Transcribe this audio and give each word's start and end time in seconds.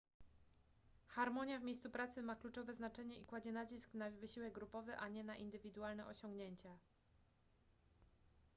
harmonia 1.07 1.59
w 1.59 1.63
miejscu 1.63 1.89
pracy 1.89 2.21
ma 2.23 2.35
kluczowe 2.35 2.73
znaczenie 2.73 3.19
i 3.19 3.25
kładzie 3.25 3.51
nacisk 3.51 3.93
na 3.93 4.09
wysiłek 4.09 4.53
grupowy 4.53 4.97
a 4.97 5.07
nie 5.07 5.23
na 5.23 5.35
indywidualne 5.35 6.05
osiągnięcia 6.05 6.75